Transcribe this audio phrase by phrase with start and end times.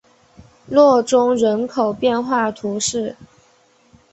[0.65, 3.15] 洛宗人口变化图示